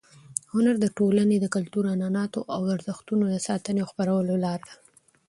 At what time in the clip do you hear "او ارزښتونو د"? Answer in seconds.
2.55-3.35